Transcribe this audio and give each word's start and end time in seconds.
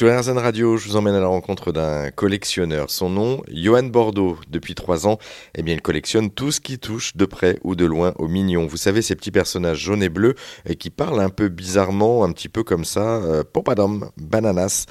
Sur 0.00 0.08
RZN 0.18 0.38
Radio, 0.38 0.78
je 0.78 0.88
vous 0.88 0.96
emmène 0.96 1.14
à 1.14 1.20
la 1.20 1.26
rencontre 1.26 1.72
d'un 1.72 2.10
collectionneur. 2.10 2.88
Son 2.88 3.10
nom, 3.10 3.42
Johan 3.52 3.82
Bordeaux. 3.82 4.38
Depuis 4.48 4.74
trois 4.74 5.06
ans, 5.06 5.18
eh 5.54 5.62
bien, 5.62 5.74
il 5.74 5.82
collectionne 5.82 6.30
tout 6.30 6.52
ce 6.52 6.62
qui 6.62 6.78
touche 6.78 7.18
de 7.18 7.26
près 7.26 7.58
ou 7.64 7.76
de 7.76 7.84
loin 7.84 8.14
aux 8.18 8.26
mignons. 8.26 8.66
Vous 8.66 8.78
savez, 8.78 9.02
ces 9.02 9.14
petits 9.14 9.30
personnages 9.30 9.76
jaunes 9.76 10.02
et 10.02 10.08
bleus 10.08 10.36
et 10.66 10.76
qui 10.76 10.88
parlent 10.88 11.20
un 11.20 11.28
peu 11.28 11.50
bizarrement, 11.50 12.24
un 12.24 12.32
petit 12.32 12.48
peu 12.48 12.62
comme 12.62 12.84
ça, 12.84 13.16
euh, 13.16 13.42
popadom, 13.44 14.06
bananas. 14.16 14.86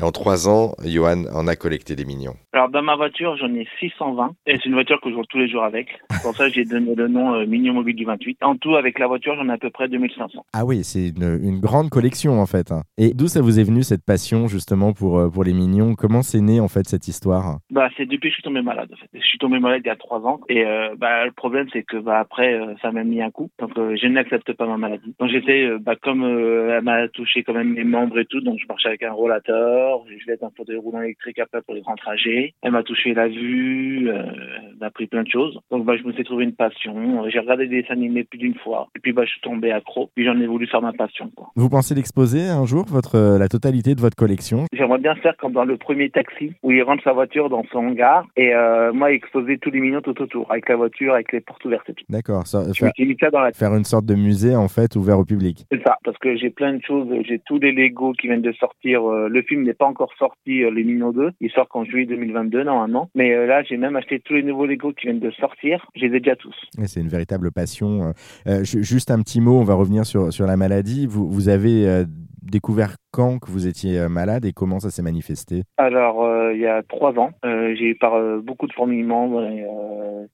Et 0.00 0.02
en 0.02 0.12
trois 0.12 0.48
ans, 0.48 0.72
Johan 0.82 1.24
en 1.34 1.46
a 1.46 1.56
collecté 1.56 1.94
des 1.94 2.06
mignons. 2.06 2.34
Alors, 2.54 2.70
dans 2.70 2.82
ma 2.82 2.96
voiture, 2.96 3.36
j'en 3.36 3.52
ai 3.54 3.68
620. 3.80 4.34
Et 4.46 4.56
c'est 4.56 4.64
une 4.64 4.72
voiture 4.72 4.98
que 5.02 5.10
je 5.10 5.14
roule 5.14 5.26
tous 5.28 5.38
les 5.40 5.48
jours 5.50 5.64
avec. 5.64 5.88
Pour 6.22 6.34
ça, 6.34 6.48
j'ai 6.48 6.64
donné 6.64 6.94
le 6.94 7.06
nom 7.06 7.34
euh, 7.34 7.44
Mignon 7.44 7.74
Mobile 7.74 7.96
du 7.96 8.06
28. 8.06 8.38
En 8.40 8.56
tout, 8.56 8.76
avec 8.76 8.98
la 8.98 9.08
voiture, 9.08 9.34
j'en 9.36 9.46
ai 9.50 9.52
à 9.52 9.58
peu 9.58 9.68
près 9.68 9.88
2500. 9.88 10.46
Ah 10.54 10.64
oui, 10.64 10.84
c'est 10.84 11.08
une, 11.08 11.38
une 11.42 11.60
grande 11.60 11.90
collection 11.90 12.40
en 12.40 12.46
fait. 12.46 12.72
hein. 12.72 12.84
Et 12.96 13.12
d'où 13.12 13.28
ça 13.28 13.42
vous 13.42 13.60
est 13.60 13.64
venu 13.64 13.82
cette 13.82 14.02
passion 14.06 14.48
justement 14.54 14.92
pour, 14.92 15.18
euh, 15.18 15.28
pour 15.28 15.44
les 15.44 15.52
mignons 15.52 15.94
Comment 15.96 16.22
c'est 16.22 16.40
né 16.40 16.60
en 16.60 16.68
fait 16.68 16.86
cette 16.86 17.08
histoire? 17.08 17.58
Bah, 17.70 17.88
c'est 17.96 18.06
depuis 18.06 18.28
que 18.28 18.34
je 18.34 18.34
suis 18.34 18.42
tombé 18.42 18.62
malade, 18.62 18.90
en 18.92 18.96
fait. 18.96 19.08
Je 19.12 19.26
suis 19.26 19.38
tombé 19.38 19.58
malade 19.58 19.82
il 19.84 19.88
y 19.88 19.90
a 19.90 19.96
trois 19.96 20.20
ans. 20.20 20.40
Et 20.48 20.64
euh, 20.64 20.94
bah, 20.96 21.24
le 21.24 21.32
problème, 21.32 21.66
c'est 21.72 21.82
que 21.82 21.96
bah, 21.96 22.18
après, 22.18 22.54
euh, 22.54 22.74
ça 22.82 22.92
m'a 22.92 23.04
mis 23.04 23.20
un 23.22 23.30
coup. 23.30 23.50
Donc, 23.58 23.76
euh, 23.78 23.96
je 24.00 24.06
n'accepte 24.06 24.52
pas 24.52 24.66
ma 24.66 24.76
maladie. 24.76 25.14
Donc, 25.18 25.30
j'étais, 25.30 25.68
bah, 25.80 25.96
comme 26.00 26.22
elle 26.24 26.82
m'a 26.82 27.08
touché 27.08 27.42
quand 27.42 27.54
même 27.54 27.72
mes 27.72 27.84
membres 27.84 28.18
et 28.18 28.26
tout, 28.26 28.40
donc 28.40 28.58
je 28.60 28.66
marchais 28.68 28.88
avec 28.88 29.02
un 29.02 29.12
rollateur. 29.12 30.04
Je 30.08 30.26
vais 30.26 30.34
être 30.34 30.44
un 30.44 30.52
fauteuil 30.56 30.76
roulant 30.76 31.02
électrique 31.02 31.38
après 31.38 31.62
pour 31.62 31.74
les 31.74 31.80
grands 31.80 31.96
trajets. 31.96 32.54
Elle 32.62 32.72
m'a 32.72 32.82
touché 32.82 33.14
la 33.14 33.28
vue, 33.28 34.08
elle 34.08 34.76
m'a 34.80 34.86
appris 34.86 35.06
plein 35.06 35.22
de 35.22 35.30
choses. 35.30 35.58
Donc, 35.70 35.84
bah, 35.84 35.96
je 35.96 36.04
me 36.04 36.12
suis 36.12 36.24
trouvé 36.24 36.44
une 36.44 36.54
passion. 36.54 37.28
J'ai 37.28 37.38
regardé 37.38 37.66
des 37.66 37.82
dessins 37.82 37.94
animés 37.94 38.24
plus 38.24 38.38
d'une 38.38 38.54
fois. 38.54 38.88
Et 38.96 39.00
puis, 39.00 39.12
bah, 39.12 39.24
je 39.24 39.30
suis 39.30 39.40
tombé 39.40 39.72
accro. 39.72 40.10
Puis, 40.14 40.24
j'en 40.24 40.38
ai 40.38 40.46
voulu 40.46 40.66
faire 40.66 40.82
ma 40.82 40.92
passion, 40.92 41.30
quoi. 41.34 41.50
Vous 41.56 41.68
pensez 41.68 41.94
d'exposer 41.94 42.46
un 42.48 42.66
jour 42.66 42.84
votre, 42.88 43.38
la 43.38 43.48
totalité 43.48 43.94
de 43.94 44.00
votre 44.00 44.16
collection? 44.16 44.43
J'aimerais 44.72 44.98
bien 44.98 45.14
faire 45.16 45.36
comme 45.38 45.52
dans 45.52 45.64
le 45.64 45.76
premier 45.76 46.10
taxi, 46.10 46.52
où 46.62 46.70
il 46.70 46.82
rentre 46.82 47.02
sa 47.04 47.12
voiture 47.12 47.48
dans 47.48 47.64
son 47.72 47.78
hangar, 47.78 48.26
et 48.36 48.54
euh, 48.54 48.92
moi 48.92 49.12
exposer 49.12 49.58
tous 49.58 49.70
les 49.70 49.80
mignons 49.80 50.00
tout 50.00 50.20
autour, 50.20 50.50
avec 50.50 50.68
la 50.68 50.76
voiture, 50.76 51.14
avec 51.14 51.32
les 51.32 51.40
portes 51.40 51.64
ouvertes 51.64 51.88
et 51.90 51.94
tout. 51.94 52.04
D'accord, 52.08 52.46
ça- 52.46 52.64
Je 52.72 52.78
faire, 52.80 52.92
ça 53.20 53.30
dans 53.30 53.40
la 53.40 53.48
tête. 53.52 53.56
faire 53.58 53.74
une 53.74 53.84
sorte 53.84 54.04
de 54.06 54.14
musée 54.14 54.54
en 54.56 54.68
fait 54.68 54.96
ouvert 54.96 55.18
au 55.18 55.24
public. 55.24 55.64
C'est 55.72 55.82
ça, 55.82 55.96
parce 56.04 56.18
que 56.18 56.36
j'ai 56.36 56.50
plein 56.50 56.74
de 56.74 56.82
choses, 56.82 57.08
j'ai 57.26 57.40
tous 57.46 57.58
les 57.58 57.72
Lego 57.72 58.12
qui 58.12 58.26
viennent 58.28 58.42
de 58.42 58.52
sortir. 58.52 59.08
euh, 59.10 59.28
le 59.28 59.42
film 59.42 59.62
n'est 59.64 59.74
pas 59.74 59.86
encore 59.86 60.12
sorti, 60.18 60.62
euh, 60.62 60.70
Les 60.70 60.84
Mignons 60.84 61.12
2, 61.12 61.30
il 61.40 61.50
sort 61.50 61.68
qu'en 61.68 61.84
juillet 61.84 62.06
2022 62.06 62.62
normalement. 62.64 63.10
Mais 63.14 63.46
là, 63.46 63.62
j'ai 63.62 63.76
même 63.76 63.96
acheté 63.96 64.20
tous 64.20 64.34
les 64.34 64.42
nouveaux 64.42 64.66
Lego 64.66 64.92
qui 64.92 65.06
viennent 65.06 65.20
de 65.20 65.30
sortir, 65.32 65.86
je 65.96 66.06
les 66.06 66.16
ai 66.16 66.20
déjà 66.20 66.36
tous. 66.36 66.54
C'est 66.84 67.00
une 67.00 67.08
véritable 67.08 67.50
passion. 67.52 68.12
Euh, 68.46 68.64
ju- 68.64 68.82
juste 68.84 69.10
un 69.10 69.20
petit 69.22 69.40
mot, 69.40 69.58
on 69.58 69.64
va 69.64 69.74
revenir 69.74 70.04
sur, 70.06 70.32
sur 70.32 70.46
la 70.46 70.56
maladie. 70.56 71.06
Vous, 71.06 71.28
vous 71.30 71.48
avez 71.48 71.86
euh, 71.88 72.04
découvert 72.42 72.96
quand 73.14 73.38
que 73.38 73.48
vous 73.48 73.68
étiez 73.68 74.00
euh, 74.00 74.08
malade 74.08 74.44
et 74.44 74.52
comment 74.52 74.80
ça 74.80 74.90
s'est 74.90 75.00
manifesté? 75.00 75.62
Alors, 75.76 76.24
euh, 76.24 76.52
il 76.52 76.60
y 76.60 76.66
a 76.66 76.82
trois 76.82 77.16
ans, 77.16 77.30
euh, 77.44 77.72
j'ai 77.76 77.90
eu 77.90 77.94
par 77.94 78.14
euh, 78.14 78.40
beaucoup 78.40 78.66
de 78.66 78.72
fourmillements, 78.72 79.28
dans 79.28 79.40
les, 79.40 79.64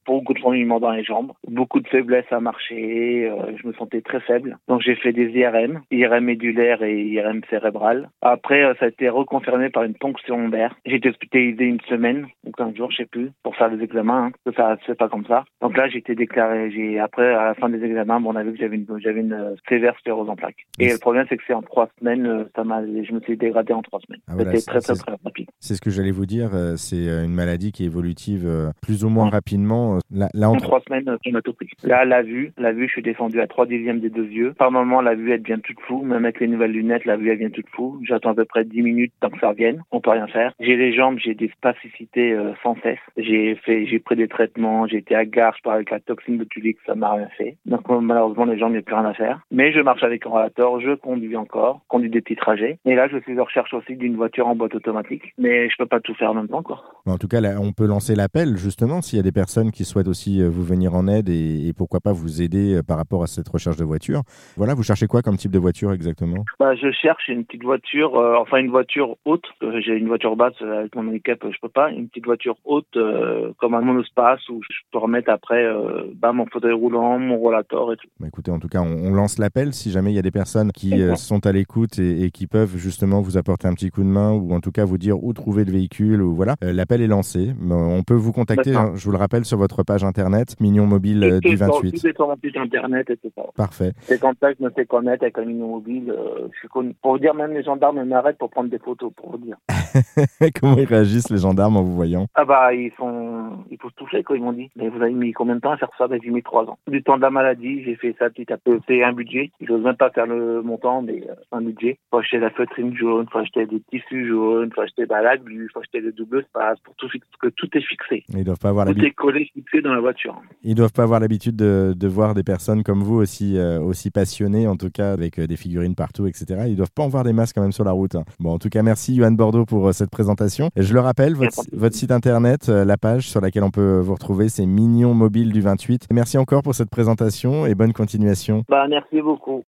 beaucoup 0.07 0.33
de 0.33 0.39
fourmillements 0.39 0.79
dans 0.79 0.89
les 0.89 1.03
jambes, 1.03 1.31
beaucoup 1.47 1.79
de 1.79 1.87
faiblesse 1.87 2.25
à 2.31 2.39
marcher, 2.39 3.31
je 3.61 3.67
me 3.67 3.73
sentais 3.73 4.01
très 4.01 4.19
faible. 4.21 4.57
Donc 4.67 4.81
j'ai 4.81 4.95
fait 4.95 5.13
des 5.13 5.29
IRM, 5.29 5.81
IRM 5.91 6.23
médulaire 6.23 6.81
et 6.81 7.03
IRM 7.03 7.41
cérébral. 7.51 8.09
Après, 8.23 8.63
ça 8.79 8.85
a 8.85 8.87
été 8.87 9.09
reconfirmé 9.09 9.69
par 9.69 9.83
une 9.83 9.93
ponction 9.93 10.37
lombaire. 10.37 10.75
J'ai 10.85 10.95
été 10.95 11.09
hospitalisé 11.09 11.65
une 11.65 11.81
semaine 11.81 12.25
ou 12.45 12.51
15 12.51 12.75
jours, 12.75 12.89
je 12.91 12.97
sais 12.97 13.05
plus, 13.05 13.29
pour 13.43 13.55
faire 13.55 13.69
les 13.69 13.83
examens. 13.83 14.25
Hein, 14.25 14.31
parce 14.43 14.55
que 14.55 14.61
ça 14.61 14.77
se 14.77 14.85
fait 14.85 14.95
pas 14.95 15.09
comme 15.09 15.25
ça. 15.25 15.43
Donc 15.61 15.77
là, 15.77 15.87
j'ai 15.87 15.99
été 15.99 16.15
déclaré. 16.15 16.71
J'ai 16.71 16.99
après 16.99 17.33
à 17.33 17.45
la 17.45 17.53
fin 17.53 17.69
des 17.69 17.83
examens, 17.83 18.19
bon, 18.19 18.33
on 18.33 18.35
a 18.35 18.43
vu 18.43 18.53
que 18.53 18.57
j'avais 18.57 18.75
une 18.75 18.87
j'avais 18.99 19.21
une 19.21 19.55
sévère 19.69 19.95
sclérose 19.99 20.29
en 20.29 20.35
plaques. 20.35 20.65
Et 20.79 20.91
le 20.91 20.97
problème, 20.97 21.25
c'est 21.29 21.37
que 21.37 21.43
c'est 21.45 21.53
en 21.53 21.61
trois 21.61 21.89
semaines, 21.99 22.47
ça 22.55 22.63
m'a, 22.63 22.70
je 22.79 23.13
me 23.13 23.19
suis 23.21 23.37
dégradé 23.37 23.73
en 23.73 23.81
trois 23.81 23.99
semaines. 23.99 24.21
Ah, 24.27 24.33
voilà, 24.35 24.51
C'était 24.55 24.71
très 24.71 24.81
très 24.81 24.95
très 24.95 25.11
rapide. 25.23 25.49
C'est 25.61 25.75
ce 25.75 25.81
que 25.81 25.89
j'allais 25.91 26.11
vous 26.11 26.25
dire. 26.25 26.49
euh, 26.53 26.73
C'est 26.75 27.07
euh, 27.07 27.23
une 27.23 27.33
maladie 27.33 27.71
qui 27.71 27.83
est 27.83 27.85
évolutive 27.85 28.45
euh, 28.47 28.71
plus 28.81 29.03
ou 29.05 29.09
moins 29.09 29.29
rapidement. 29.29 29.99
Là, 30.11 30.27
là, 30.33 30.49
En 30.49 30.55
en 30.55 30.57
trois 30.57 30.81
semaines, 30.81 31.05
on 31.25 31.35
a 31.35 31.41
tout 31.41 31.53
pris. 31.53 31.69
Là, 31.83 32.03
la 32.03 32.23
vue, 32.23 32.51
la 32.57 32.71
vue, 32.71 32.87
je 32.87 32.93
suis 32.93 33.01
descendu 33.01 33.39
à 33.39 33.47
trois 33.47 33.65
dixièmes 33.65 33.99
des 33.99 34.09
deux 34.09 34.25
yeux. 34.25 34.53
Par 34.57 34.71
moment, 34.71 35.01
la 35.01 35.15
vue, 35.15 35.31
elle 35.31 35.41
devient 35.41 35.61
toute 35.63 35.79
floue. 35.81 36.03
Même 36.03 36.25
avec 36.25 36.39
les 36.39 36.47
nouvelles 36.47 36.71
lunettes, 36.71 37.05
la 37.05 37.15
vue, 37.15 37.29
elle 37.29 37.37
devient 37.39 37.51
toute 37.51 37.69
floue. 37.69 38.01
J'attends 38.03 38.31
à 38.31 38.35
peu 38.35 38.45
près 38.45 38.65
dix 38.65 38.81
minutes 38.81 39.13
tant 39.19 39.29
que 39.29 39.39
ça 39.39 39.49
revienne. 39.49 39.83
On 39.91 40.01
peut 40.01 40.09
rien 40.09 40.27
faire. 40.27 40.53
J'ai 40.59 40.75
les 40.75 40.93
jambes, 40.93 41.17
j'ai 41.19 41.35
des 41.35 41.49
spasticité 41.49 42.33
euh, 42.33 42.53
sans 42.63 42.75
cesse. 42.81 42.99
J'ai 43.17 43.55
fait, 43.55 43.85
j'ai 43.85 43.99
pris 43.99 44.15
des 44.15 44.27
traitements. 44.27 44.87
J'ai 44.87 44.97
été 44.97 45.15
à 45.15 45.25
parle 45.63 45.75
avec 45.75 45.91
la 45.91 45.99
toxine 45.99 46.37
botulique, 46.37 46.77
ça 46.85 46.95
m'a 46.95 47.13
rien 47.13 47.27
fait. 47.37 47.57
Donc 47.65 47.81
malheureusement, 47.89 48.45
les 48.45 48.57
jambes, 48.57 48.71
il 48.71 48.73
n'y 48.73 48.79
a 48.79 48.81
plus 48.81 48.95
rien 48.95 49.05
à 49.05 49.13
faire. 49.13 49.41
Mais 49.51 49.71
je 49.71 49.79
marche 49.79 50.03
avec 50.03 50.25
un 50.25 50.29
rollateur, 50.29 50.79
je 50.79 50.95
conduis 50.95 51.35
encore, 51.35 51.81
conduis 51.87 52.09
des 52.09 52.21
petits 52.21 52.35
trajets. 52.35 52.77
Et 52.85 52.95
là, 52.95 53.07
je 53.07 53.17
suis 53.19 53.39
en 53.39 53.43
recherche 53.43 53.73
aussi 53.73 53.95
d'une 53.95 54.15
voiture 54.15 54.47
en 54.47 54.55
boîte 54.55 54.75
automatique. 54.75 55.33
Mais 55.37 55.50
je 55.69 55.75
peux 55.77 55.85
pas 55.85 55.99
tout 55.99 56.13
faire 56.15 56.31
en 56.31 56.35
même 56.35 56.47
temps, 56.47 56.63
quoi. 56.63 56.83
En 57.05 57.17
tout 57.17 57.27
cas, 57.27 57.41
là, 57.41 57.59
on 57.59 57.71
peut 57.71 57.87
lancer 57.87 58.15
l'appel 58.15 58.57
justement 58.57 59.01
s'il 59.01 59.17
y 59.17 59.19
a 59.19 59.23
des 59.23 59.31
personnes 59.31 59.71
qui 59.71 59.85
souhaitent 59.85 60.07
aussi 60.07 60.41
euh, 60.41 60.49
vous 60.49 60.63
venir 60.63 60.93
en 60.93 61.07
aide 61.07 61.29
et, 61.29 61.67
et 61.67 61.73
pourquoi 61.73 61.99
pas 61.99 62.13
vous 62.13 62.41
aider 62.41 62.75
euh, 62.75 62.83
par 62.83 62.97
rapport 62.97 63.23
à 63.23 63.27
cette 63.27 63.49
recherche 63.49 63.77
de 63.77 63.83
voiture. 63.83 64.21
Voilà, 64.55 64.75
vous 64.75 64.83
cherchez 64.83 65.07
quoi 65.07 65.21
comme 65.21 65.37
type 65.37 65.51
de 65.51 65.59
voiture 65.59 65.91
exactement? 65.93 66.45
Bah, 66.59 66.75
je 66.75 66.91
cherche 66.91 67.27
une 67.27 67.43
petite 67.43 67.63
voiture, 67.63 68.17
euh, 68.17 68.35
enfin 68.39 68.57
une 68.57 68.69
voiture 68.69 69.17
haute. 69.25 69.45
J'ai 69.79 69.93
une 69.93 70.07
voiture 70.07 70.35
basse 70.35 70.53
avec 70.61 70.95
mon 70.95 71.07
handicap, 71.07 71.39
je 71.43 71.57
peux 71.61 71.69
pas. 71.69 71.89
Une 71.91 72.07
petite 72.07 72.25
voiture 72.25 72.55
haute, 72.65 72.85
euh, 72.95 73.51
comme 73.59 73.73
un 73.73 73.81
monospace 73.81 74.47
où 74.49 74.61
je 74.61 74.75
peux 74.91 74.99
remettre 74.99 75.31
après 75.31 75.63
euh, 75.63 76.03
bah, 76.15 76.33
mon 76.33 76.45
fauteuil 76.45 76.73
roulant, 76.73 77.17
mon 77.17 77.37
rollator 77.37 77.93
et 77.93 77.97
tout. 77.97 78.07
Bah, 78.19 78.27
Écoutez, 78.27 78.51
en 78.51 78.59
tout 78.59 78.67
cas, 78.67 78.81
on, 78.81 79.07
on 79.07 79.13
lance 79.13 79.39
l'appel 79.39 79.73
si 79.73 79.91
jamais 79.91 80.11
il 80.11 80.15
y 80.15 80.19
a 80.19 80.23
des 80.23 80.31
personnes 80.31 80.71
qui 80.71 80.93
sont 81.15 81.45
à 81.45 81.51
l'écoute 81.51 81.97
et, 81.97 82.23
et 82.23 82.31
qui 82.31 82.47
peuvent 82.47 82.77
justement 82.77 83.21
vous 83.21 83.37
apporter 83.37 83.67
un 83.67 83.73
petit 83.73 83.89
coup 83.89 84.03
de 84.03 84.07
main 84.07 84.31
ou 84.31 84.53
en 84.53 84.59
tout 84.59 84.71
cas 84.71 84.85
vous 84.85 84.97
dire 84.97 85.23
où 85.23 85.33
trouver 85.41 85.65
le 85.65 85.71
véhicule 85.71 86.21
ou 86.21 86.33
voilà. 86.35 86.55
Euh, 86.63 86.71
l'appel 86.73 87.01
est 87.01 87.07
lancé. 87.07 87.53
On 87.69 88.03
peut 88.03 88.13
vous 88.15 88.31
contacter, 88.31 88.75
hein, 88.75 88.91
je 88.95 89.03
vous 89.05 89.11
le 89.11 89.17
rappelle, 89.17 89.45
sur 89.45 89.57
votre 89.57 89.83
page 89.83 90.03
internet 90.03 90.55
Mignon 90.59 90.85
Mobile 90.87 91.23
euh, 91.23 91.39
Tout 91.39 91.49
du 91.49 91.53
est 91.55 91.57
sur- 91.57 91.67
28. 91.73 91.91
Tout 91.99 92.07
est 92.07 92.15
sur 92.15 92.27
mon 92.27 92.35
site 92.43 92.57
internet 92.57 93.09
et 93.09 93.17
ça. 93.35 93.41
Parfait. 93.55 93.91
C'est 94.01 94.19
comme 94.19 94.33
ça 94.39 94.51
que 94.51 94.57
je 94.59 94.65
me 94.65 94.69
fais 94.71 94.85
connaître 94.85 95.23
avec 95.23 95.37
un 95.37 95.45
minion 95.45 95.67
mobile. 95.67 96.09
euh, 96.11 96.47
je 96.53 96.57
suis 96.59 96.67
connu. 96.67 96.93
Pour 97.01 97.13
vous 97.13 97.19
dire, 97.19 97.33
même 97.33 97.51
les 97.53 97.63
gendarmes 97.63 98.03
m'arrêtent 98.03 98.37
pour 98.37 98.49
prendre 98.49 98.69
des 98.69 98.79
photos, 98.79 99.11
pour 99.15 99.31
vous 99.31 99.37
dire. 99.37 99.57
Comment 100.61 100.77
ils 100.77 100.85
réagissent 100.85 101.29
les 101.29 101.37
gendarmes 101.39 101.77
en 101.77 101.81
vous 101.83 101.95
voyant? 101.95 102.27
Ah 102.35 102.45
bah, 102.45 102.73
ils 102.73 102.91
sont, 102.97 103.30
ils 103.69 103.77
toucher, 103.95 104.23
quoi, 104.23 104.37
ils 104.37 104.43
m'ont 104.43 104.53
dit. 104.53 104.69
Mais 104.75 104.89
vous 104.89 105.01
avez 105.01 105.13
mis 105.13 105.31
combien 105.33 105.55
de 105.55 105.61
temps 105.61 105.71
à 105.71 105.77
faire 105.77 105.89
ça? 105.97 106.07
Ben, 106.07 106.19
j'ai 106.23 106.29
mis 106.31 106.43
trois 106.43 106.63
ans. 106.65 106.77
Du 106.87 107.03
temps 107.03 107.17
de 107.17 107.21
la 107.21 107.29
maladie, 107.29 107.83
j'ai 107.83 107.95
fait 107.95 108.15
ça 108.17 108.29
petit 108.29 108.51
à 108.51 108.57
peu. 108.57 108.79
C'est 108.87 109.03
un 109.03 109.13
budget. 109.13 109.51
Je 109.61 109.71
n'ose 109.71 109.83
même 109.83 109.95
pas 109.95 110.09
faire 110.09 110.27
le 110.27 110.61
montant, 110.61 111.01
mais 111.01 111.23
euh, 111.29 111.35
un 111.51 111.61
budget. 111.61 111.97
Faut 112.09 112.17
acheter 112.17 112.39
la 112.39 112.49
feutrine 112.51 112.95
jaune, 112.95 113.27
faut 113.31 113.39
acheter 113.39 113.65
des 113.65 113.81
tissus 113.91 114.27
jaunes, 114.27 114.71
faut 114.73 114.81
acheter 114.81 115.05
bah, 115.05 115.21
la 115.21 115.37
glu, 115.37 115.69
faut 115.73 115.79
acheter 115.79 115.99
le 115.99 116.11
double 116.11 116.39
espace, 116.39 116.79
pour 116.83 116.95
tout 116.95 117.07
que 117.41 117.47
tout 117.49 117.67
est 117.73 117.81
fixé. 117.81 118.23
Ils 118.29 118.43
doivent 118.43 118.59
pas 118.59 118.69
avoir 118.69 118.85
Tout 118.87 118.99
est 119.03 119.11
collé, 119.11 119.49
fixé 119.53 119.81
dans 119.81 119.93
la 119.93 119.99
voiture. 120.01 120.39
Ils 120.63 120.75
doivent 120.75 120.93
pas 120.93 121.03
avoir 121.03 121.19
l'habitude 121.19 121.55
de, 121.55 121.93
de 121.95 122.07
voir 122.07 122.33
des 122.33 122.43
personnes 122.43 122.83
comme 122.83 123.01
vous 123.01 123.15
aussi 123.15 123.57
euh, 123.57 123.79
aussi 123.81 124.11
passionnées, 124.11 124.67
en 124.67 124.75
tout 124.75 124.89
cas 124.89 125.11
avec 125.11 125.39
euh, 125.39 125.47
des 125.47 125.57
figurines 125.57 125.95
partout, 125.95 126.27
etc. 126.27 126.65
Ils 126.67 126.75
doivent 126.75 126.93
pas 126.93 127.03
en 127.03 127.09
voir 127.09 127.23
des 127.23 127.33
masques 127.33 127.55
quand 127.55 127.61
même 127.61 127.71
sur 127.71 127.83
la 127.83 127.91
route. 127.91 128.15
hein. 128.15 128.23
Bon, 128.39 128.51
en 128.53 128.59
tout 128.59 128.69
cas, 128.69 128.83
merci 128.83 129.15
Johan 129.15 129.31
Bordeaux 129.31 129.65
pour 129.65 129.93
cette 129.93 130.09
présentation. 130.09 130.69
Et 130.75 130.83
je 130.83 130.93
le 130.93 130.99
rappelle, 130.99 131.33
votre, 131.35 131.61
votre 131.73 131.95
site 131.95 132.11
internet, 132.11 132.67
la 132.67 132.97
page 132.97 133.29
sur 133.41 133.47
laquelle 133.47 133.63
on 133.63 133.71
peut 133.71 133.99
vous 133.99 134.13
retrouver, 134.13 134.49
c'est 134.49 134.67
Mignon 134.67 135.15
Mobile 135.15 135.51
du 135.51 135.61
28. 135.61 136.09
Merci 136.11 136.37
encore 136.37 136.61
pour 136.61 136.75
cette 136.75 136.91
présentation 136.91 137.65
et 137.65 137.73
bonne 137.73 137.91
continuation. 137.91 138.63
Bah, 138.69 138.85
merci 138.87 139.19
beaucoup. 139.19 139.59